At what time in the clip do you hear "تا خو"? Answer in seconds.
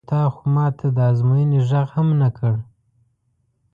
0.09-0.41